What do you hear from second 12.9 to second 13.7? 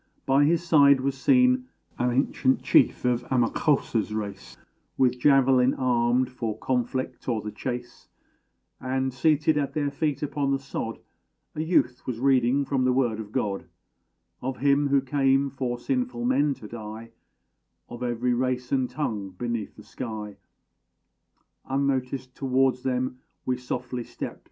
Word of God,